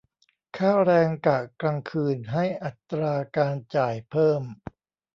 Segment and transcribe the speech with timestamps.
[0.57, 4.43] ค่าแรงกะกลางคืนให้อัตราการจ่ายเพิ่ม